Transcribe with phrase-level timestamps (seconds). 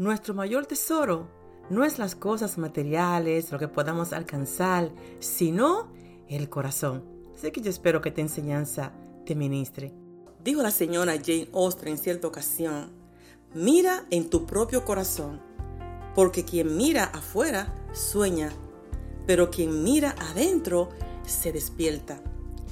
[0.00, 1.28] Nuestro mayor tesoro
[1.68, 5.92] no es las cosas materiales, lo que podamos alcanzar, sino
[6.26, 7.04] el corazón.
[7.36, 8.92] Así que yo espero que esta enseñanza
[9.26, 9.92] te ministre.
[10.42, 12.90] Dijo la señora Jane Austen en cierta ocasión,
[13.52, 15.38] mira en tu propio corazón,
[16.14, 18.50] porque quien mira afuera sueña,
[19.26, 20.88] pero quien mira adentro
[21.26, 22.22] se despierta.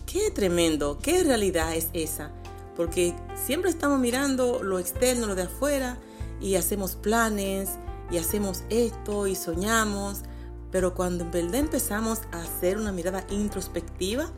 [0.07, 2.33] Qué tremendo, qué realidad es esa,
[2.75, 5.99] porque siempre estamos mirando lo externo, lo de afuera,
[6.41, 7.71] y hacemos planes,
[8.11, 10.23] y hacemos esto, y soñamos,
[10.71, 14.31] pero cuando en verdad empezamos a hacer una mirada introspectiva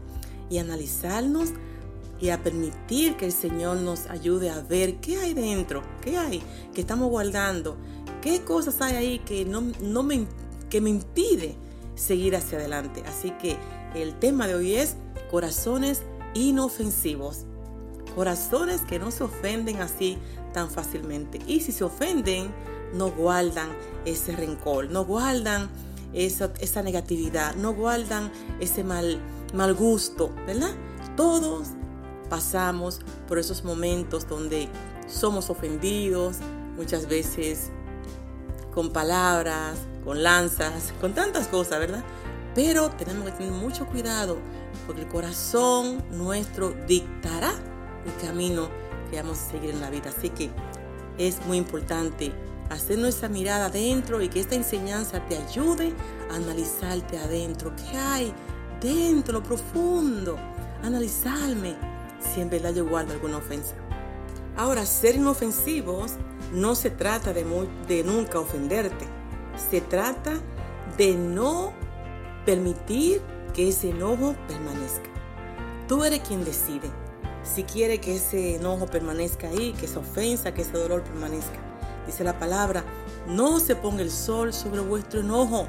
[0.48, 1.50] y analizarnos,
[2.20, 6.42] y a permitir que el Señor nos ayude a ver qué hay dentro, qué hay
[6.74, 7.76] que estamos guardando,
[8.20, 10.26] qué cosas hay ahí que no, no me,
[10.68, 11.56] que me impide
[11.94, 13.02] seguir hacia adelante.
[13.06, 13.56] Así que
[13.94, 14.96] el tema de hoy es
[15.30, 16.02] corazones
[16.34, 17.46] inofensivos.
[18.14, 20.18] Corazones que no se ofenden así
[20.52, 21.40] tan fácilmente.
[21.46, 22.52] Y si se ofenden,
[22.94, 23.68] no guardan
[24.04, 25.68] ese rencor, no guardan
[26.12, 29.20] esa, esa negatividad, no guardan ese mal,
[29.54, 30.74] mal gusto, ¿verdad?
[31.16, 31.68] Todos
[32.28, 34.68] pasamos por esos momentos donde
[35.08, 36.36] somos ofendidos,
[36.76, 37.70] muchas veces
[38.72, 42.04] con palabras, con lanzas, con tantas cosas, ¿verdad?
[42.54, 44.38] Pero tenemos que tener mucho cuidado
[44.86, 47.52] porque el corazón nuestro dictará
[48.06, 48.68] el camino
[49.10, 50.10] que vamos a seguir en la vida.
[50.16, 50.50] Así que
[51.18, 52.32] es muy importante
[52.70, 55.92] hacer nuestra mirada adentro y que esta enseñanza te ayude
[56.30, 57.72] a analizarte adentro.
[57.76, 58.32] ¿Qué hay
[58.80, 60.38] dentro, lo profundo?
[60.82, 61.76] Analizarme
[62.20, 63.74] si en verdad yo guardo alguna ofensa.
[64.56, 66.12] Ahora, ser inofensivos
[66.52, 67.44] no se trata de,
[67.88, 69.06] de nunca ofenderte.
[69.70, 70.32] Se trata
[70.96, 71.72] de no
[72.44, 73.20] permitir
[73.54, 75.10] que ese enojo permanezca.
[75.88, 76.90] Tú eres quien decide
[77.42, 81.58] si quiere que ese enojo permanezca ahí, que esa ofensa, que ese dolor permanezca.
[82.06, 82.84] Dice la palabra,
[83.26, 85.68] no se ponga el sol sobre vuestro enojo,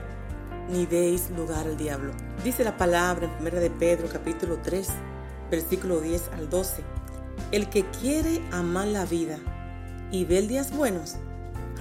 [0.70, 2.14] ni deis lugar al diablo.
[2.44, 4.88] Dice la palabra en 1 de Pedro capítulo 3,
[5.50, 6.84] versículo 10 al 12.
[7.52, 9.38] El que quiere amar la vida
[10.12, 11.16] y ver días buenos,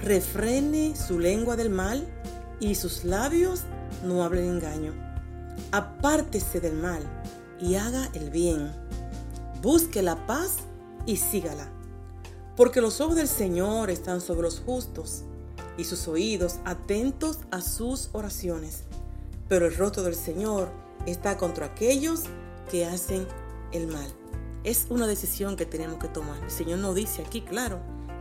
[0.03, 2.07] refrene su lengua del mal
[2.59, 3.63] y sus labios
[4.03, 4.93] no hablen engaño.
[5.71, 7.03] Apártese del mal
[7.59, 8.80] y haga el bien.
[9.61, 10.57] Busque la paz
[11.05, 11.71] y sígala.
[12.55, 15.23] Porque los ojos del Señor están sobre los justos
[15.77, 18.83] y sus oídos atentos a sus oraciones.
[19.47, 20.69] Pero el rostro del Señor
[21.05, 22.23] está contra aquellos
[22.69, 23.27] que hacen
[23.71, 24.07] el mal.
[24.63, 26.43] Es una decisión que tenemos que tomar.
[26.43, 27.79] El Señor nos dice aquí, claro,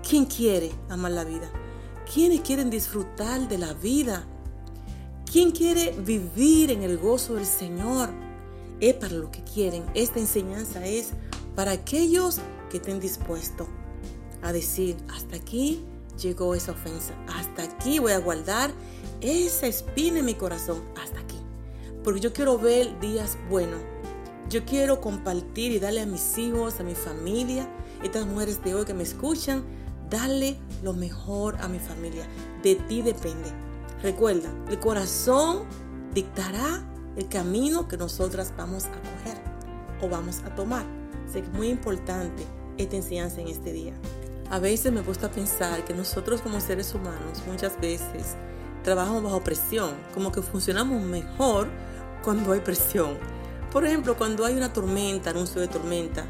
[0.09, 1.51] ¿quién quiere amar la vida?
[2.13, 4.25] ¿Quiénes quieren disfrutar de la vida?
[5.31, 8.09] ¿Quién quiere vivir en el gozo del Señor?
[8.81, 9.85] Es para lo que quieren.
[9.95, 11.11] Esta enseñanza es
[11.55, 12.39] para aquellos
[12.71, 13.67] que estén dispuestos
[14.43, 15.85] a decir, hasta aquí
[16.19, 18.71] llegó esa ofensa, hasta aquí voy a guardar
[19.21, 21.39] esa espina en mi corazón, hasta aquí.
[22.03, 23.81] Porque yo quiero ver días buenos,
[24.49, 27.69] yo quiero compartir y darle a mis hijos, a mi familia,
[28.03, 29.63] estas mujeres de hoy que me escuchan,
[30.09, 32.27] darle lo mejor a mi familia.
[32.63, 33.51] De ti depende.
[34.03, 35.65] Recuerda, el corazón
[36.15, 36.85] dictará
[37.17, 39.41] el camino que nosotras vamos a coger
[40.03, 41.00] o vamos a tomar.
[41.33, 42.45] Que es muy importante
[42.77, 43.95] esta enseñanza en este día.
[44.51, 48.35] A veces me gusta pensar que nosotros como seres humanos muchas veces
[48.83, 51.69] trabajamos bajo presión, como que funcionamos mejor
[52.25, 53.17] cuando hay presión.
[53.73, 56.25] Por ejemplo, cuando hay una tormenta, anuncio de tormenta,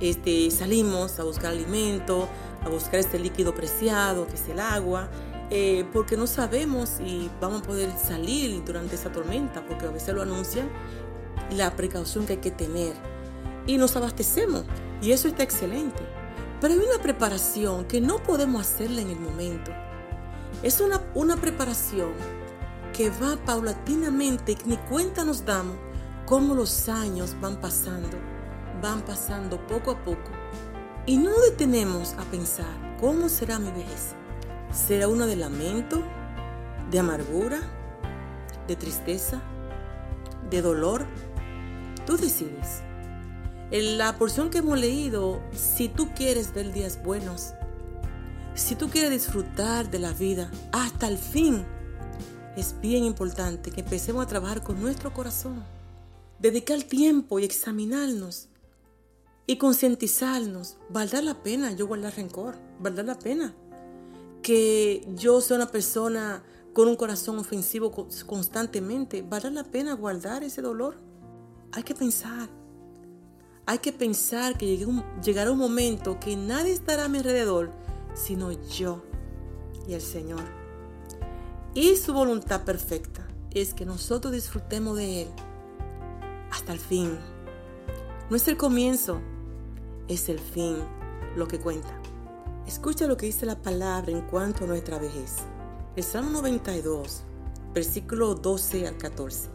[0.00, 2.28] este, salimos a buscar alimento,
[2.64, 5.08] a buscar este líquido preciado que es el agua,
[5.50, 10.14] eh, porque no sabemos si vamos a poder salir durante esa tormenta, porque a veces
[10.14, 10.68] lo anuncian,
[11.50, 12.94] la precaución que hay que tener.
[13.66, 14.64] Y nos abastecemos,
[15.02, 16.02] y eso está excelente.
[16.60, 19.72] Pero hay una preparación que no podemos hacerla en el momento.
[20.62, 22.12] Es una, una preparación
[22.92, 25.76] que va paulatinamente, ni cuenta nos damos
[26.24, 28.16] cómo los años van pasando,
[28.82, 30.30] van pasando poco a poco.
[31.04, 34.14] Y no detenemos a pensar, ¿cómo será mi vejez?
[34.72, 36.02] ¿Será una de lamento,
[36.90, 37.60] de amargura,
[38.66, 39.40] de tristeza,
[40.50, 41.06] de dolor?
[42.06, 42.85] Tú decides.
[43.70, 47.52] En la porción que hemos leído, si tú quieres ver días buenos,
[48.54, 51.64] si tú quieres disfrutar de la vida hasta el fin,
[52.56, 55.64] es bien importante que empecemos a trabajar con nuestro corazón
[56.38, 58.48] dedicar tiempo y examinarnos
[59.46, 60.76] y concientizarnos.
[60.88, 62.56] ¿Valdrá la pena yo guardar rencor?
[62.80, 63.54] ¿Valdrá la pena
[64.42, 66.42] que yo sea una persona
[66.72, 67.90] con un corazón ofensivo
[68.26, 69.22] constantemente?
[69.22, 70.96] ¿Valdrá la pena guardar ese dolor?
[71.72, 72.48] Hay que pensar.
[73.68, 74.78] Hay que pensar que
[75.24, 77.72] llegará un momento que nadie estará a mi alrededor,
[78.14, 79.02] sino yo.
[79.88, 80.42] y al Señor.
[81.74, 85.28] Y su voluntad perfecta es que nosotros disfrutemos de Él
[86.50, 87.18] hasta el fin.
[88.30, 89.20] No es el comienzo,
[90.08, 90.76] es el fin
[91.36, 92.00] lo que cuenta.
[92.66, 95.36] Escucha lo que dice la palabra en cuanto a nuestra vejez.
[95.94, 97.22] El Salmo 92,
[97.72, 99.50] versículo 12 al 14.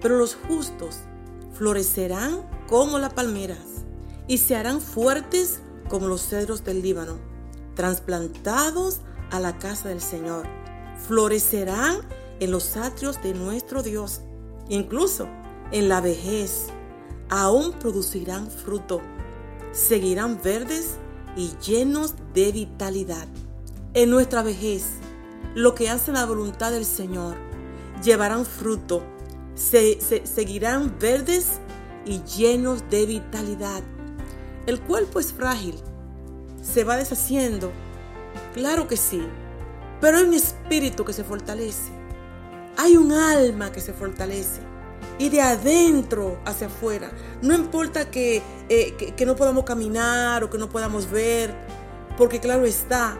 [0.00, 1.00] Pero los justos
[1.52, 3.84] florecerán como las palmeras
[4.26, 7.18] y se harán fuertes como los cedros del Líbano,
[7.74, 9.00] trasplantados
[9.30, 10.46] a la casa del Señor.
[11.06, 11.98] Florecerán
[12.38, 14.20] en los atrios de nuestro Dios.
[14.68, 15.28] Incluso
[15.72, 16.66] en la vejez
[17.28, 19.00] aún producirán fruto.
[19.72, 20.96] Seguirán verdes
[21.36, 23.26] y llenos de vitalidad.
[23.94, 24.84] En nuestra vejez,
[25.54, 27.36] lo que hacen la voluntad del Señor,
[28.02, 29.02] llevarán fruto,
[29.60, 31.60] se, seguirán verdes
[32.06, 33.82] y llenos de vitalidad.
[34.66, 35.74] El cuerpo es frágil,
[36.62, 37.70] se va deshaciendo,
[38.54, 39.22] claro que sí,
[40.00, 41.92] pero hay un espíritu que se fortalece,
[42.78, 44.60] hay un alma que se fortalece
[45.18, 47.10] y de adentro hacia afuera.
[47.42, 51.54] No importa eh, que, que, no podamos caminar o que no podamos ver,
[52.16, 53.18] porque claro está,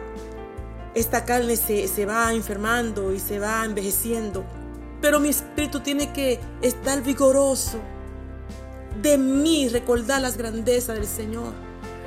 [0.95, 4.43] esta carne se, se va enfermando y se va envejeciendo,
[5.01, 7.79] pero mi espíritu tiene que estar vigoroso.
[9.01, 11.53] De mí recordar las grandezas del Señor.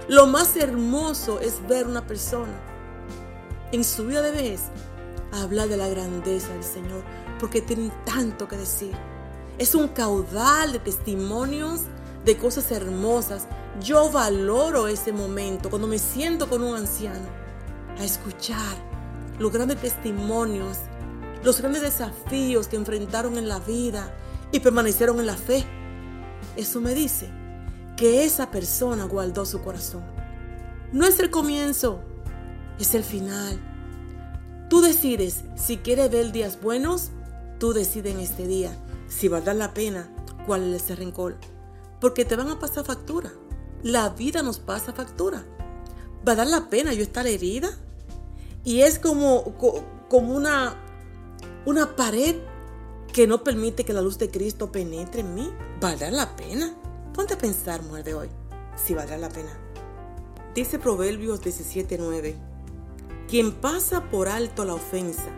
[0.08, 2.52] Lo más hermoso es ver una persona
[3.72, 4.60] en su vida de vez
[5.32, 7.02] hablar de la grandeza del Señor,
[7.40, 8.92] porque tienen tanto que decir.
[9.58, 11.82] Es un caudal de testimonios
[12.24, 13.46] de cosas hermosas.
[13.80, 17.26] Yo valoro ese momento cuando me siento con un anciano
[17.98, 18.76] a escuchar
[19.38, 20.78] los grandes testimonios,
[21.44, 24.12] los grandes desafíos que enfrentaron en la vida
[24.50, 25.64] y permanecieron en la fe.
[26.56, 27.28] Eso me dice
[27.96, 30.02] que esa persona guardó su corazón.
[30.92, 32.00] No es el comienzo,
[32.78, 33.60] es el final.
[34.70, 37.10] Tú decides si quieres ver días buenos,
[37.58, 38.76] tú decides en este día
[39.06, 40.08] si va a dar la pena,
[40.46, 41.36] cuál es ese rencor.
[42.00, 43.32] Porque te van a pasar factura.
[43.82, 45.44] La vida nos pasa factura.
[46.26, 47.70] ¿Va a dar la pena yo estar herida?
[48.64, 49.54] Y es como,
[50.08, 50.74] como una,
[51.66, 52.36] una pared
[53.12, 55.50] que no permite que la luz de Cristo penetre en mí.
[55.82, 56.74] ¿Va a dar la pena?
[57.12, 58.28] Ponte a pensar, mujer de hoy,
[58.76, 59.50] si valdrá la pena.
[60.54, 62.34] Dice Proverbios 17:9,
[63.28, 65.30] quien pasa por alto la ofensa,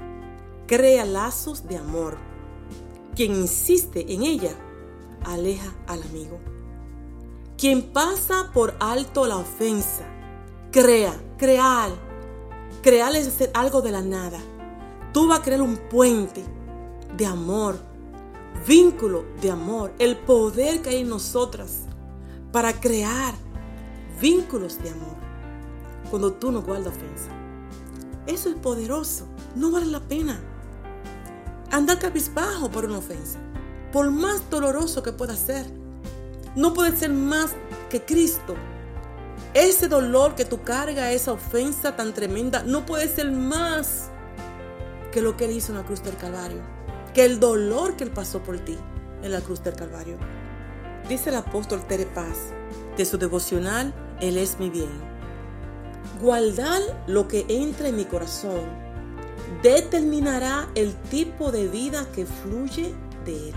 [0.67, 2.17] crea lazos de amor
[3.17, 4.55] quien insiste en ella,
[5.25, 6.39] aleja al amigo.
[7.57, 10.05] Quien pasa por alto la ofensa,
[10.71, 11.91] crea, crear.
[12.83, 14.39] Crear es hacer algo de la nada.
[15.17, 16.45] Tú vas a crear un puente
[17.17, 17.79] de amor,
[18.69, 21.85] vínculo de amor, el poder que hay en nosotras
[22.53, 23.33] para crear
[24.21, 25.17] vínculos de amor.
[26.11, 27.31] Cuando tú no guardas ofensa.
[28.27, 29.25] Eso es poderoso.
[29.55, 30.39] No vale la pena
[31.71, 33.39] andar cabizbajo por una ofensa,
[33.95, 35.65] por más doloroso que pueda ser.
[36.57, 37.53] No puede ser más
[37.89, 38.55] que Cristo.
[39.55, 44.06] Ese dolor que tú cargas, esa ofensa tan tremenda, no puede ser más
[45.17, 46.61] que lo que Él hizo en la cruz del Calvario,
[47.15, 48.77] que el dolor que Él pasó por ti
[49.23, 50.19] en la cruz del Calvario.
[51.09, 52.53] Dice el apóstol Tere Paz,
[52.99, 54.91] de su devocional, Él es mi bien.
[56.21, 58.61] Guardar lo que entra en mi corazón
[59.63, 62.93] determinará el tipo de vida que fluye
[63.25, 63.55] de él.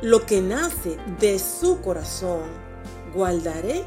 [0.00, 2.44] Lo que nace de su corazón
[3.12, 3.82] guardaré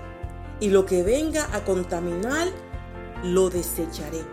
[0.59, 2.49] y lo que venga a contaminar
[3.23, 4.25] lo desecharé.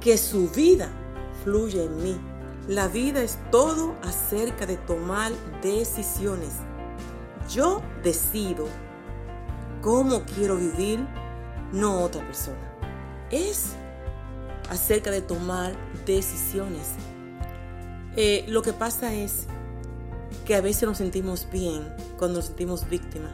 [0.00, 0.92] Que su vida
[1.44, 2.20] fluya en mí.
[2.68, 5.32] La vida es todo acerca de tomar
[5.62, 6.52] decisiones.
[7.48, 8.66] Yo decido
[9.82, 11.06] cómo quiero vivir,
[11.72, 12.76] no otra persona.
[13.30, 13.72] Es
[14.68, 15.74] acerca de tomar
[16.06, 16.94] decisiones.
[18.16, 19.46] Eh, lo que pasa es
[20.44, 23.32] que a veces nos sentimos bien cuando nos sentimos víctimas.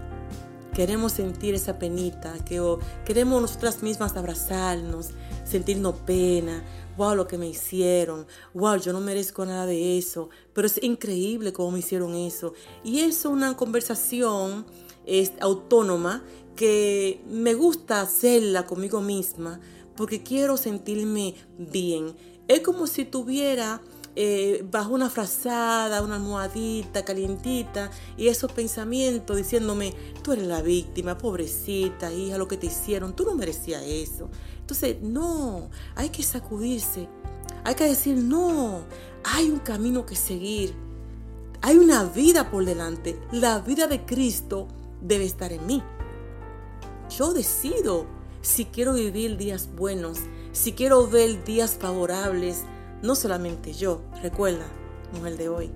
[0.76, 2.60] Queremos sentir esa penita, que
[3.06, 6.62] queremos nosotras mismas abrazarnos, sentirnos pena.
[6.98, 8.26] Wow, lo que me hicieron.
[8.52, 10.28] Wow, yo no merezco nada de eso.
[10.52, 12.52] Pero es increíble cómo me hicieron eso.
[12.84, 14.66] Y es una conversación
[15.06, 16.22] es, autónoma
[16.56, 19.60] que me gusta hacerla conmigo misma
[19.96, 22.14] porque quiero sentirme bien.
[22.48, 23.80] Es como si tuviera
[24.18, 31.18] eh, bajo una frazada, una almohadita calientita y esos pensamientos diciéndome, tú eres la víctima,
[31.18, 34.30] pobrecita, hija, lo que te hicieron, tú no merecías eso.
[34.58, 37.10] Entonces, no, hay que sacudirse,
[37.62, 38.84] hay que decir, no,
[39.22, 40.74] hay un camino que seguir,
[41.60, 44.66] hay una vida por delante, la vida de Cristo
[45.02, 45.82] debe estar en mí.
[47.14, 48.06] Yo decido
[48.40, 50.20] si quiero vivir días buenos,
[50.52, 52.64] si quiero ver días favorables,
[53.02, 54.66] no solamente yo, recuerda,
[55.12, 55.70] mujer de hoy,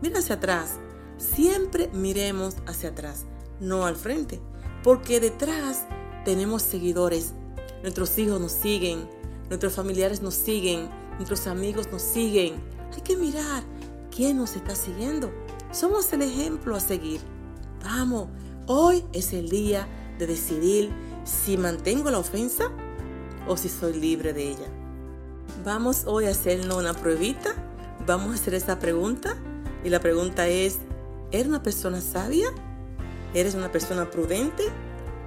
[0.00, 0.78] mira hacia atrás,
[1.18, 3.24] siempre miremos hacia atrás,
[3.60, 4.40] no al frente,
[4.82, 5.86] porque detrás
[6.24, 7.32] tenemos seguidores,
[7.82, 9.08] nuestros hijos nos siguen,
[9.48, 12.54] nuestros familiares nos siguen, nuestros amigos nos siguen.
[12.94, 13.62] Hay que mirar
[14.14, 15.32] quién nos está siguiendo.
[15.72, 17.20] Somos el ejemplo a seguir.
[17.84, 18.28] Vamos,
[18.66, 19.88] hoy es el día
[20.18, 20.90] de decidir
[21.24, 22.70] si mantengo la ofensa
[23.48, 24.81] o si soy libre de ella.
[25.64, 27.50] Vamos hoy a hacernos una pruebita.
[28.06, 29.36] Vamos a hacer esta pregunta.
[29.84, 30.78] Y la pregunta es,
[31.30, 32.48] ¿eres una persona sabia?
[33.34, 34.64] ¿Eres una persona prudente?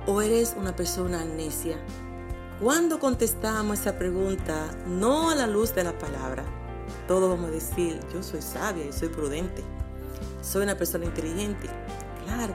[0.08, 1.78] ¿O eres una persona necia?
[2.62, 6.46] Cuando contestamos esa pregunta, no a la luz de la palabra,
[7.08, 9.64] todos vamos a decir, yo soy sabia y soy prudente.
[10.42, 11.68] Soy una persona inteligente.
[12.24, 12.54] Claro.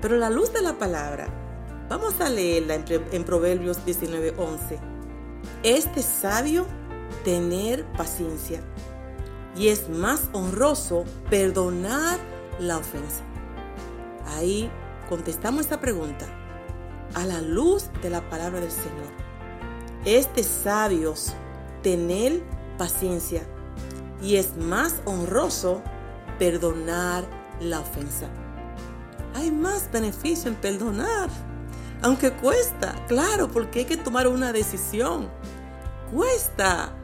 [0.00, 1.28] Pero la luz de la palabra,
[1.88, 4.78] vamos a leerla en, Proverbios 19:11.
[5.62, 6.66] Este sabio
[7.22, 8.60] tener paciencia
[9.56, 12.18] y es más honroso perdonar
[12.58, 13.22] la ofensa.
[14.36, 14.70] Ahí
[15.08, 16.26] contestamos esta pregunta
[17.14, 19.24] a la luz de la palabra del Señor
[20.04, 21.34] es sabios
[21.82, 22.42] tener
[22.76, 23.42] paciencia
[24.22, 25.82] y es más honroso
[26.38, 27.24] perdonar
[27.60, 28.28] la ofensa.
[29.34, 31.28] Hay más beneficio en perdonar,
[32.02, 35.28] aunque cuesta, claro, porque hay que tomar una decisión.
[36.12, 36.94] Cuesta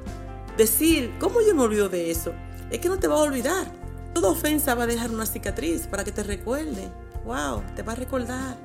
[0.61, 2.33] decir, ¿cómo yo me olvido de eso?
[2.71, 3.71] Es que no te va a olvidar.
[4.15, 6.91] Toda ofensa va a dejar una cicatriz para que te recuerde.
[7.25, 8.57] Wow, te va a recordar.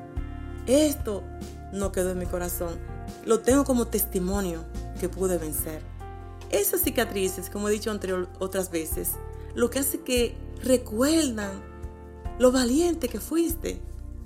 [0.67, 1.23] Esto
[1.71, 4.63] no quedó en mi corazón lo tengo como testimonio
[4.99, 5.81] que pude vencer.
[6.49, 9.11] Esas cicatrices, como he dicho anterior, otras veces,
[9.55, 11.51] lo que hace que recuerdan
[12.39, 13.81] lo valiente que fuiste,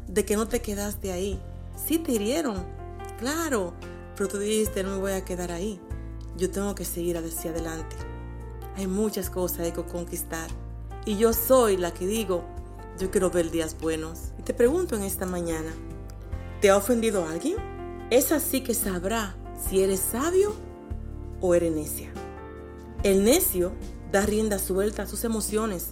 [0.07, 1.39] de que no te quedaste ahí.
[1.75, 2.65] Sí te hirieron,
[3.19, 3.73] claro,
[4.15, 5.79] pero tú dijiste, no me voy a quedar ahí.
[6.39, 7.97] Yo tengo que seguir hacia adelante.
[8.77, 10.49] Hay muchas cosas que conquistar.
[11.05, 12.45] Y yo soy la que digo,
[12.97, 14.31] yo quiero ver días buenos.
[14.39, 15.71] Y te pregunto en esta mañana,
[16.61, 17.57] ¿te ha ofendido alguien?
[18.09, 19.35] es así que sabrá
[19.67, 20.53] si eres sabio
[21.41, 22.11] o eres necia.
[23.03, 23.71] El necio
[24.11, 25.91] da rienda suelta a sus emociones,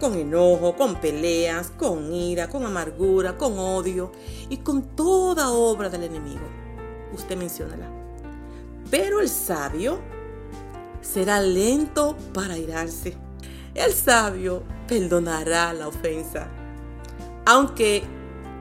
[0.00, 4.12] con enojo, con peleas, con ira, con amargura, con odio
[4.50, 6.46] y con toda obra del enemigo.
[7.12, 7.95] Usted menciónala.
[8.90, 10.00] Pero el sabio
[11.00, 13.16] será lento para irarse.
[13.74, 16.48] El sabio perdonará la ofensa.
[17.44, 18.02] Aunque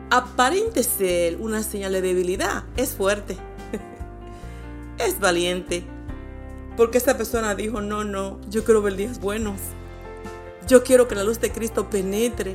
[0.09, 3.37] aparente ser una señal de debilidad, es fuerte.
[4.97, 5.83] es valiente.
[6.77, 9.59] Porque esa persona dijo, no, no, yo quiero ver días buenos.
[10.67, 12.53] Yo quiero que la luz de Cristo penetre.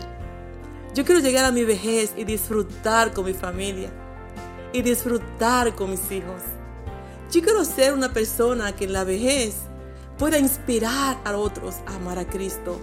[0.95, 3.91] Yo quiero llegar a mi vejez y disfrutar con mi familia.
[4.73, 6.43] Y disfrutar con mis hijos.
[7.31, 9.55] Yo quiero ser una persona que en la vejez
[10.19, 12.79] pueda inspirar a otros a amar a Cristo.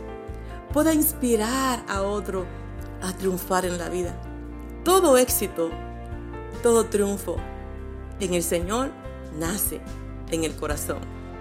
[0.73, 2.45] Pueda inspirar a otros
[3.01, 4.15] a triunfar en la vida
[4.87, 5.69] todo éxito,
[6.63, 7.35] todo triunfo
[8.21, 8.89] en el Señor
[9.37, 9.81] nace
[10.31, 10.99] en el corazón.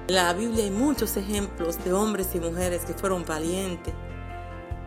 [0.09, 3.95] En la Biblia hay muchos ejemplos de hombres y mujeres que fueron valientes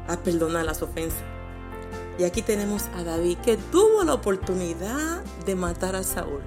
[0.09, 1.23] a perdonar las ofensas.
[2.17, 6.41] Y aquí tenemos a David que tuvo la oportunidad de matar a Saúl.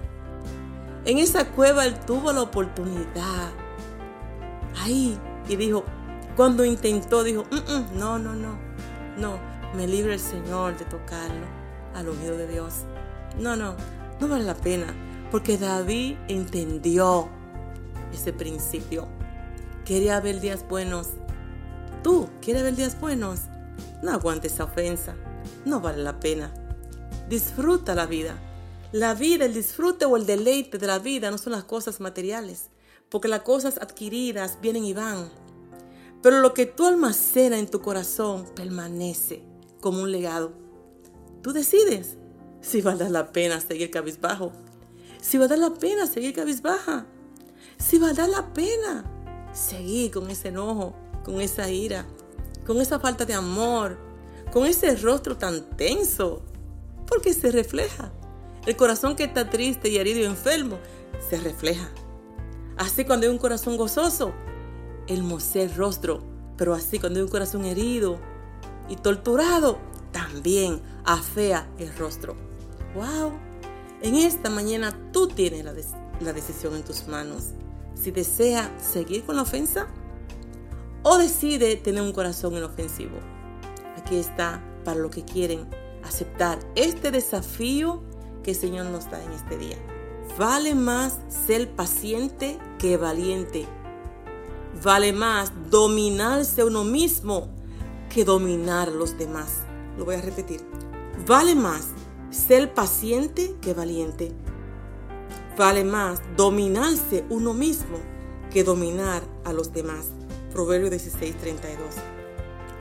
[1.04, 3.50] En esa cueva él tuvo la oportunidad.
[4.78, 5.18] Ahí.
[5.48, 5.84] Y dijo,
[6.36, 8.56] cuando intentó, dijo, mm, mm, no, no, no,
[9.18, 9.38] no,
[9.74, 11.46] me libre el Señor de tocarlo
[11.94, 12.74] al oído de Dios.
[13.38, 13.74] No, no,
[14.20, 14.86] no vale la pena,
[15.30, 17.28] porque David entendió
[18.12, 19.08] ese principio.
[19.84, 21.08] Quería ver días buenos.
[22.02, 23.40] Tú quieres ver días buenos.
[24.02, 25.14] No aguantes esa ofensa.
[25.64, 26.52] No vale la pena.
[27.28, 28.36] Disfruta la vida.
[28.92, 32.68] La vida, el disfrute o el deleite de la vida no son las cosas materiales,
[33.08, 35.30] porque las cosas adquiridas vienen y van.
[36.22, 39.44] Pero lo que tú almacenas en tu corazón permanece
[39.80, 40.52] como un legado.
[41.40, 42.18] Tú decides
[42.60, 44.52] si vale la pena seguir cabizbajo,
[45.22, 47.06] si vale la pena seguir cabizbaja,
[47.78, 49.04] si vale la pena
[49.54, 50.94] seguir con ese enojo,
[51.24, 52.04] con esa ira,
[52.66, 53.96] con esa falta de amor,
[54.52, 56.42] con ese rostro tan tenso,
[57.06, 58.12] porque se refleja.
[58.66, 60.78] El corazón que está triste y herido y enfermo
[61.28, 61.90] se refleja.
[62.76, 64.32] Así cuando hay un corazón gozoso,
[65.08, 66.22] el el rostro,
[66.56, 68.18] pero así cuando hay un corazón herido
[68.88, 69.78] y torturado,
[70.12, 72.36] también afea el rostro.
[72.94, 73.32] ¡Wow!
[74.00, 75.74] En esta mañana tú tienes la,
[76.20, 77.54] la decisión en tus manos.
[77.94, 79.88] Si desea seguir con la ofensa
[81.02, 83.18] o decide tener un corazón inofensivo.
[83.96, 85.68] Aquí está para lo que quieren
[86.04, 88.02] aceptar este desafío
[88.42, 89.76] que el Señor nos da en este día.
[90.38, 93.66] vale más ser paciente que valiente.
[94.82, 97.48] Vale más dominarse uno mismo
[98.08, 99.60] que dominar a los demás.
[99.98, 100.60] Lo voy a repetir.
[101.26, 101.88] Vale más
[102.30, 104.32] ser paciente que valiente.
[105.56, 107.98] Vale más dominarse uno mismo
[108.50, 110.08] que dominar a los demás.
[110.52, 111.94] Proverbio 16, 32.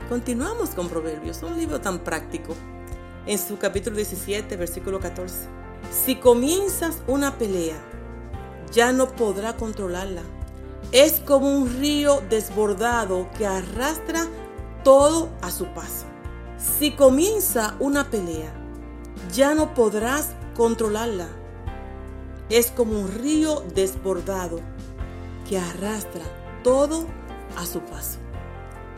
[0.08, 2.54] Continuamos con Proverbios, un libro tan práctico.
[3.24, 5.34] En su capítulo 17, versículo 14.
[5.92, 7.76] Si comienzas una pelea,
[8.72, 10.22] ya no podrá controlarla.
[10.90, 14.26] Es como un río desbordado que arrastra
[14.82, 16.06] todo a su paso.
[16.78, 18.52] Si comienza una pelea,
[19.32, 21.28] ya no podrás controlarla.
[22.50, 24.58] Es como un río desbordado
[25.48, 26.24] que arrastra
[26.64, 27.06] todo
[27.56, 28.21] a su paso.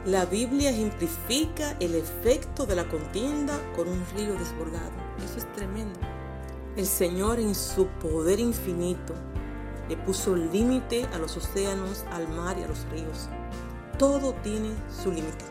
[0.06, 4.92] La Biblia ejemplifica el efecto de la contienda con un río desbordado.
[5.24, 5.98] Eso es tremendo.
[6.76, 9.14] El Señor en su poder infinito
[9.88, 13.30] le puso límite a los océanos, al mar y a los ríos.
[13.98, 15.46] Todo tiene su límite.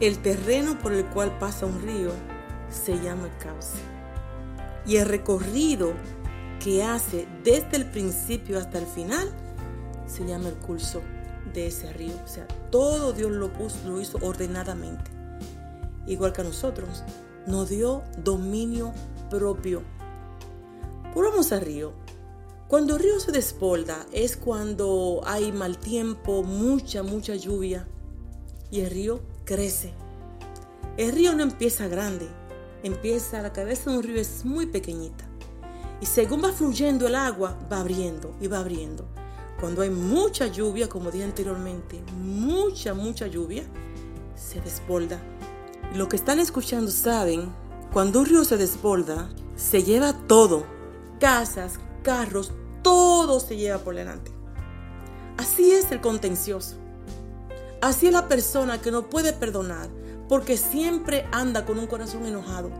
[0.00, 2.12] El terreno por el cual pasa un río
[2.70, 3.76] se llama cauce.
[4.86, 5.92] Y el recorrido
[6.64, 9.30] que hace desde el principio hasta el final
[10.06, 11.02] se llama el curso
[11.52, 12.14] de ese río.
[12.24, 15.10] O sea, todo Dios lo, puso, lo hizo ordenadamente.
[16.06, 17.04] Igual que a nosotros,
[17.46, 18.92] nos dio dominio
[19.28, 19.82] propio.
[21.14, 21.92] Volvamos al río.
[22.68, 27.88] Cuando el río se despolda es cuando hay mal tiempo, mucha, mucha lluvia
[28.70, 29.92] y el río crece.
[30.96, 32.28] El río no empieza grande,
[32.82, 35.24] empieza, la cabeza de un río es muy pequeñita.
[36.00, 39.06] Y según va fluyendo el agua, va abriendo y va abriendo.
[39.60, 43.62] Cuando hay mucha lluvia, como dije anteriormente, mucha, mucha lluvia,
[44.34, 45.20] se desborda.
[45.94, 47.52] Lo que están escuchando saben,
[47.92, 50.64] cuando un río se desborda, se lleva todo.
[51.18, 52.52] Casas, carros,
[52.82, 54.30] todo se lleva por delante.
[55.36, 56.76] Así es el contencioso.
[57.82, 59.88] Así es la persona que no puede perdonar
[60.28, 62.70] porque siempre anda con un corazón enojado,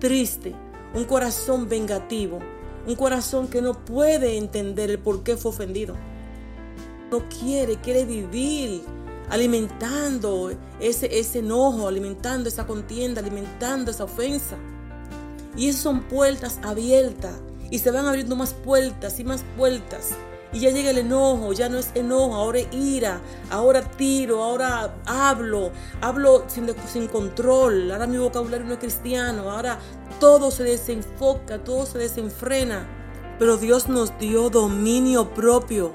[0.00, 0.52] triste,
[0.94, 2.40] un corazón vengativo,
[2.86, 5.94] un corazón que no puede entender el por qué fue ofendido.
[7.10, 8.82] No quiere, quiere vivir
[9.28, 14.56] alimentando ese, ese enojo, alimentando esa contienda, alimentando esa ofensa.
[15.56, 17.34] Y esas son puertas abiertas
[17.70, 20.10] y se van abriendo más puertas y más puertas.
[20.52, 23.20] Y ya llega el enojo, ya no es enojo, ahora es ira,
[23.50, 29.78] ahora tiro, ahora hablo, hablo sin, sin control, ahora mi vocabulario no es cristiano, ahora
[30.18, 32.86] todo se desenfoca, todo se desenfrena.
[33.38, 35.92] Pero Dios nos dio dominio propio.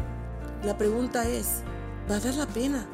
[0.64, 1.64] La pregunta es,
[2.10, 2.88] ¿va a dar la pena?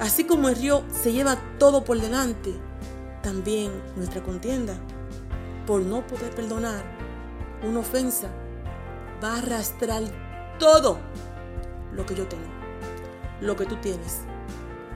[0.00, 2.52] Así como el río se lleva todo por delante,
[3.22, 4.74] también nuestra contienda
[5.66, 6.84] por no poder perdonar
[7.62, 8.28] una ofensa
[9.22, 10.02] va a arrastrar
[10.58, 10.98] todo
[11.92, 12.44] lo que yo tengo,
[13.40, 14.20] lo que tú tienes.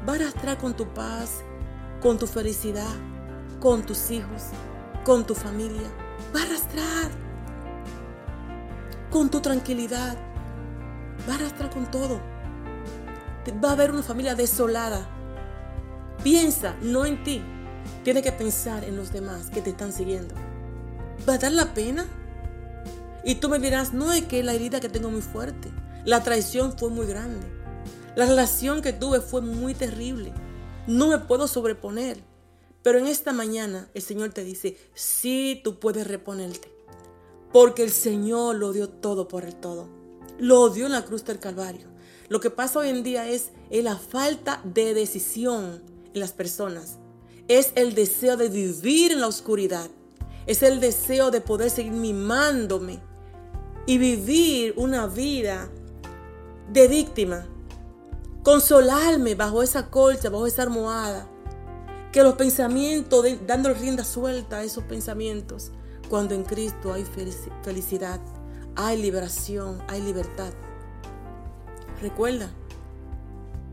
[0.07, 1.43] Va a arrastrar con tu paz,
[2.03, 2.95] con tu felicidad,
[3.61, 4.43] con tus hijos,
[5.05, 5.89] con tu familia.
[6.35, 7.11] Va a arrastrar
[9.11, 10.17] con tu tranquilidad.
[11.29, 12.21] Va a arrastrar con todo.
[13.65, 15.09] Va a haber una familia desolada.
[16.23, 17.43] Piensa no en ti.
[18.05, 20.35] Tienes que pensar en los demás que te están siguiendo.
[21.29, 22.07] ¿Va a dar la pena?
[23.25, 25.71] Y tú me dirás, no es que la herida que tengo muy fuerte.
[26.05, 27.47] La traición fue muy grande.
[28.15, 30.33] La relación que tuve fue muy terrible.
[30.87, 32.28] No me puedo sobreponer.
[32.83, 36.73] Pero en esta mañana el Señor te dice, sí, tú puedes reponerte.
[37.53, 39.89] Porque el Señor lo dio todo por el todo.
[40.39, 41.89] Lo dio en la cruz del Calvario.
[42.29, 46.99] Lo que pasa hoy en día es, la falta de decisión en las personas.
[47.49, 49.91] Es el deseo de vivir en la oscuridad.
[50.47, 53.01] Es el deseo de poder seguir mimándome
[53.87, 55.71] y vivir una vida
[56.71, 57.47] de víctima.
[58.43, 61.29] Consolarme bajo esa colcha, bajo esa almohada.
[62.13, 65.73] Que los pensamientos, dando rienda suelta a esos pensamientos,
[66.09, 67.05] cuando en Cristo hay
[67.63, 68.21] felicidad,
[68.77, 70.53] hay liberación, hay libertad.
[72.01, 72.49] Recuerda,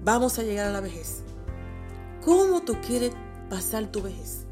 [0.03, 1.21] vamos a llegar a la vejez.
[2.23, 3.13] ¿Cómo tú quieres
[3.49, 4.45] pasar tu vejez?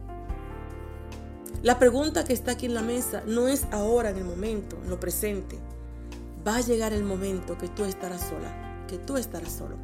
[1.64, 4.90] La pregunta que está aquí en la mesa no es ahora en el momento, en
[4.90, 5.60] lo presente.
[6.46, 9.78] Va a llegar el momento que tú estarás sola, que tú estarás solo.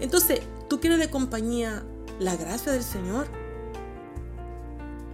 [0.00, 1.82] Entonces, ¿tú quieres de compañía
[2.18, 3.26] la gracia del Señor?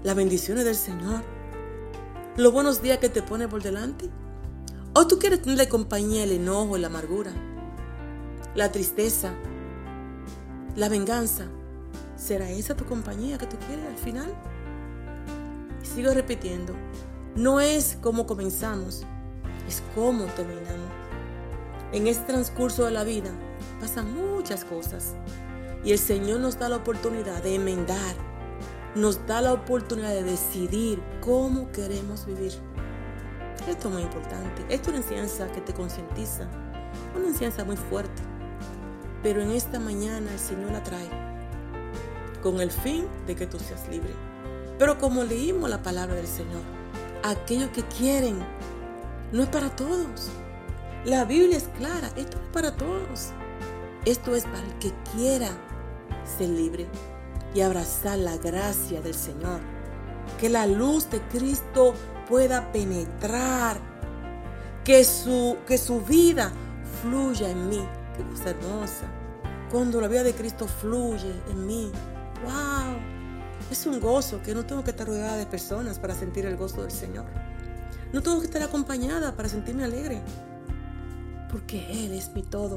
[0.02, 1.22] ¿Las bendiciones del Señor?
[2.36, 4.10] ¿Los buenos días que te pone por delante?
[4.94, 7.32] ¿O tú quieres tener de compañía el enojo, la amargura,
[8.54, 9.32] la tristeza,
[10.76, 11.46] la venganza?
[12.16, 14.34] ¿Será esa tu compañía que tú quieres al final?
[15.82, 16.74] Sigo repitiendo,
[17.36, 19.04] no es cómo comenzamos,
[19.68, 20.90] es cómo terminamos.
[21.92, 23.30] En este transcurso de la vida
[23.80, 25.14] pasan muchas cosas
[25.84, 28.14] y el Señor nos da la oportunidad de enmendar,
[28.94, 32.52] nos da la oportunidad de decidir cómo queremos vivir.
[33.68, 34.62] Esto es muy importante.
[34.68, 36.48] Esto es una enseñanza que te concientiza,
[37.16, 38.22] una enseñanza muy fuerte.
[39.22, 41.08] Pero en esta mañana el Señor la trae
[42.42, 44.14] con el fin de que tú seas libre.
[44.78, 46.62] Pero como leímos la palabra del Señor,
[47.24, 48.38] aquellos que quieren
[49.32, 50.30] no es para todos.
[51.04, 53.32] La Biblia es clara, esto es para todos.
[54.04, 55.50] Esto es para el que quiera
[56.38, 56.86] ser libre
[57.54, 59.60] y abrazar la gracia del Señor.
[60.38, 61.94] Que la luz de Cristo
[62.28, 63.80] pueda penetrar.
[64.84, 66.52] Que su, que su vida
[67.02, 67.84] fluya en mí.
[68.16, 69.06] Qué cosa hermosa.
[69.70, 71.92] Cuando la vida de Cristo fluye en mí.
[72.44, 73.18] ¡Wow!
[73.70, 76.82] Es un gozo que no tengo que estar rodeada de personas para sentir el gozo
[76.82, 77.26] del Señor.
[78.12, 80.22] No tengo que estar acompañada para sentirme alegre.
[81.50, 82.76] Porque Él es mi todo.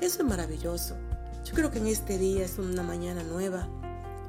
[0.00, 0.96] Eso es maravilloso.
[1.44, 3.68] Yo creo que en este día es una mañana nueva.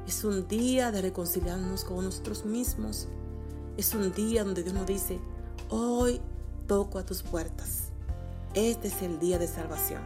[0.06, 3.08] Es un día de reconciliarnos con nosotros mismos.
[3.78, 5.18] Es un día donde Dios nos dice,
[5.70, 6.20] hoy
[6.66, 7.88] toco a tus puertas.
[8.54, 10.02] Este es el día de salvación.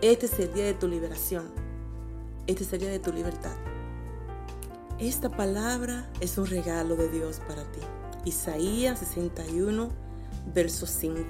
[0.00, 1.46] Este es el día de tu liberación.
[2.46, 3.56] Este es el día de tu libertad.
[5.00, 7.80] Esta palabra es un regalo de Dios para ti.
[8.24, 9.90] Isaías 61,
[10.54, 11.24] verso 5.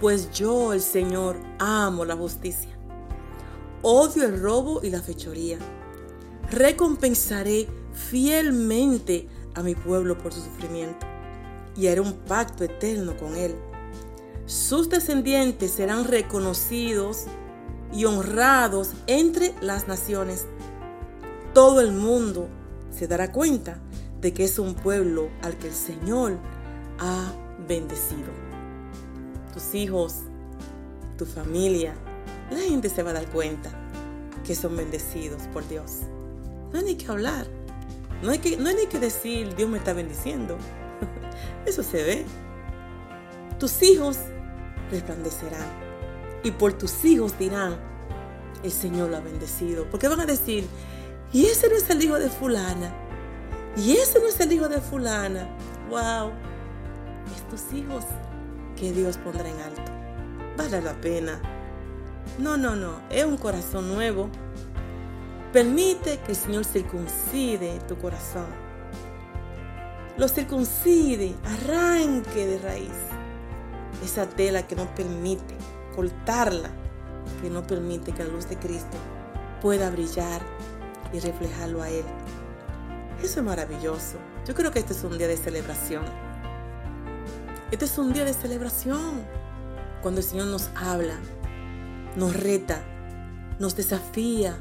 [0.00, 2.73] Pues yo, el Señor, amo la justicia.
[3.86, 5.58] Odio el robo y la fechoría.
[6.50, 11.06] Recompensaré fielmente a mi pueblo por su sufrimiento
[11.76, 13.54] y haré un pacto eterno con él.
[14.46, 17.24] Sus descendientes serán reconocidos
[17.92, 20.46] y honrados entre las naciones.
[21.52, 22.48] Todo el mundo
[22.90, 23.82] se dará cuenta
[24.22, 26.38] de que es un pueblo al que el Señor
[26.98, 27.34] ha
[27.68, 28.32] bendecido.
[29.52, 30.20] Tus hijos,
[31.18, 31.94] tu familia,
[32.54, 33.70] la gente se va a dar cuenta
[34.44, 36.00] que son bendecidos por Dios.
[36.72, 37.46] No hay ni que hablar.
[38.22, 40.56] No hay, que, no hay ni que decir, Dios me está bendiciendo.
[41.66, 42.24] Eso se ve.
[43.58, 44.18] Tus hijos
[44.90, 45.66] resplandecerán.
[46.42, 47.76] Y por tus hijos dirán,
[48.62, 49.86] el Señor lo ha bendecido.
[49.90, 50.66] Porque van a decir,
[51.32, 52.94] y ese no es el hijo de fulana.
[53.76, 55.48] Y ese no es el hijo de fulana.
[55.90, 56.32] Wow.
[57.34, 58.04] Estos hijos
[58.76, 59.92] que Dios pondrá en alto.
[60.56, 61.40] Vale la pena.
[62.38, 63.00] No, no, no.
[63.10, 64.28] Es un corazón nuevo.
[65.52, 68.46] Permite que el Señor circuncide tu corazón.
[70.16, 73.14] Lo circuncide, arranque de raíz
[74.04, 75.54] esa tela que no permite
[75.94, 76.70] cortarla,
[77.40, 78.96] que no permite que la luz de Cristo
[79.60, 80.42] pueda brillar
[81.12, 82.04] y reflejarlo a Él.
[83.22, 84.18] Eso es maravilloso.
[84.46, 86.04] Yo creo que este es un día de celebración.
[87.70, 89.22] Este es un día de celebración.
[90.02, 91.14] Cuando el Señor nos habla,
[92.16, 92.82] nos reta,
[93.58, 94.58] nos desafía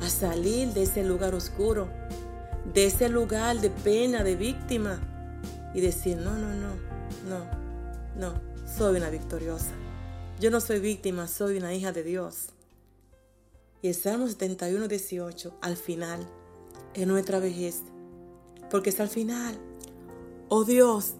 [0.00, 1.88] a salir de ese lugar oscuro,
[2.72, 5.00] de ese lugar de pena, de víctima,
[5.74, 6.74] y decir, no, no, no,
[7.28, 7.44] no,
[8.16, 8.40] no,
[8.76, 9.72] soy una victoriosa.
[10.40, 12.50] Yo no soy víctima, soy una hija de Dios.
[13.82, 16.26] Y el Salmo 71, 18, al final,
[16.94, 17.82] en nuestra vejez,
[18.70, 19.58] porque es al final.
[20.48, 21.14] Oh Dios,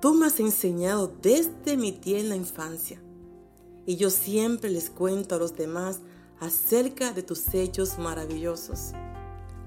[0.00, 3.00] tú me has enseñado desde mi tierna infancia,
[3.86, 6.00] y yo siempre les cuento a los demás
[6.40, 8.92] acerca de tus hechos maravillosos.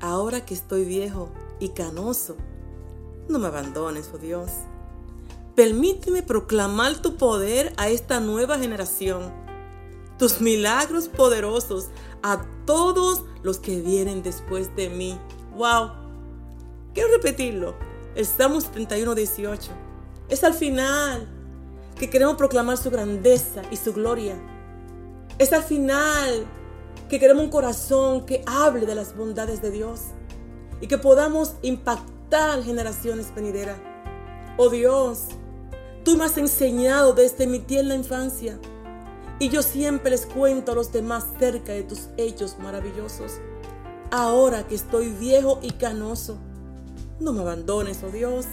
[0.01, 2.35] Ahora que estoy viejo y canoso,
[3.29, 4.51] no me abandones, oh Dios.
[5.55, 9.43] Permíteme proclamar tu poder a esta nueva generación
[10.17, 11.89] tus milagros poderosos
[12.21, 15.19] a todos los que vienen después de mí.
[15.55, 15.91] ¡Wow!
[16.93, 17.75] Quiero repetirlo.
[18.15, 19.71] Estamos 31, 18.
[20.29, 21.27] Es al final
[21.97, 24.35] que queremos proclamar su grandeza y su gloria.
[25.37, 26.45] Es al final
[27.09, 30.01] que queremos un corazón que hable de las bondades de Dios
[30.81, 33.77] y que podamos impactar generaciones venideras.
[34.57, 35.27] Oh Dios,
[36.03, 38.59] tú me has enseñado desde mi tierna infancia
[39.39, 43.33] y yo siempre les cuento a los demás cerca de tus hechos maravillosos.
[44.11, 46.37] Ahora que estoy viejo y canoso,
[47.19, 48.45] no me abandones, oh Dios.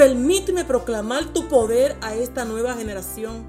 [0.00, 3.44] Permíteme proclamar tu poder a esta nueva generación.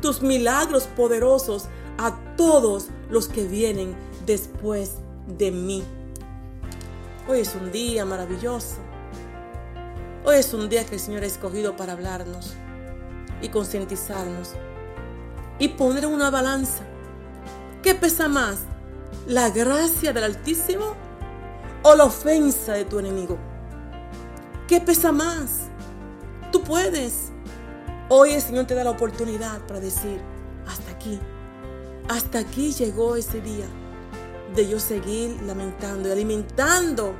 [0.00, 1.64] Tus milagros poderosos
[1.98, 4.92] a todos los que vienen después
[5.26, 5.82] de mí.
[7.28, 8.76] Hoy es un día maravilloso.
[10.24, 12.52] Hoy es un día que el Señor ha escogido para hablarnos
[13.40, 14.50] y concientizarnos
[15.58, 16.84] y poner una balanza.
[17.82, 18.60] ¿Qué pesa más?
[19.26, 20.94] ¿La gracia del Altísimo
[21.82, 23.51] o la ofensa de tu enemigo?
[24.72, 25.68] ¿Qué pesa más?
[26.50, 27.30] Tú puedes.
[28.08, 30.18] Hoy el Señor te da la oportunidad para decir,
[30.66, 31.20] hasta aquí,
[32.08, 33.66] hasta aquí llegó ese día
[34.54, 37.14] de yo seguir lamentando y alimentando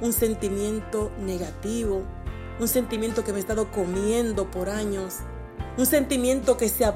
[0.00, 2.04] un sentimiento negativo,
[2.60, 5.16] un sentimiento que me he estado comiendo por años,
[5.76, 6.88] un sentimiento que se,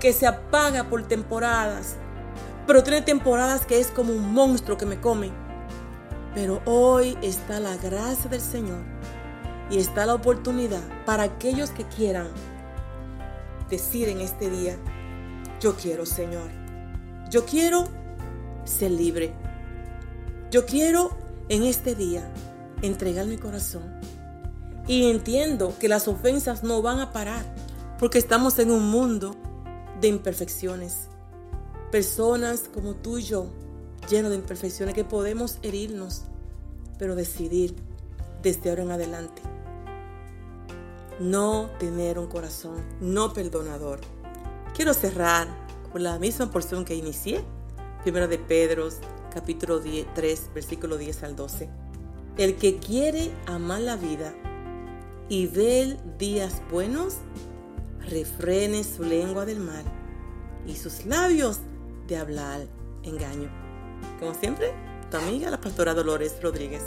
[0.00, 1.94] que se apaga por temporadas,
[2.66, 5.30] pero tiene temporadas que es como un monstruo que me come.
[6.34, 8.91] Pero hoy está la gracia del Señor
[9.72, 12.28] y está la oportunidad para aquellos que quieran
[13.70, 14.76] decir en este día,
[15.60, 16.50] yo quiero Señor,
[17.30, 17.88] yo quiero
[18.64, 19.32] ser libre,
[20.50, 21.16] yo quiero
[21.48, 22.30] en este día
[22.82, 23.98] entregar mi corazón.
[24.86, 27.46] Y entiendo que las ofensas no van a parar,
[27.98, 29.36] porque estamos en un mundo
[30.02, 31.08] de imperfecciones.
[31.90, 33.46] Personas como tú y yo,
[34.10, 36.24] llenos de imperfecciones, que podemos herirnos,
[36.98, 37.74] pero decidir
[38.42, 39.51] desde ahora en adelante
[41.22, 44.00] no tener un corazón no perdonador.
[44.74, 45.46] Quiero cerrar
[45.92, 47.44] con la misma porción que inicié,
[48.02, 48.88] primero de Pedro,
[49.32, 49.80] capítulo
[50.14, 51.68] 3, versículo 10 al 12.
[52.38, 54.34] El que quiere amar la vida
[55.28, 57.16] y ver días buenos,
[58.08, 59.84] refrene su lengua del mal
[60.66, 61.60] y sus labios
[62.08, 62.66] de hablar
[63.04, 63.50] engaño.
[64.18, 64.72] Como siempre,
[65.10, 66.82] tu amiga la pastora Dolores Rodríguez.